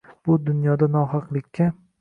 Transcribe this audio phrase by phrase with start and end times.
[0.29, 1.73] Bu dunyoda nohaqlikka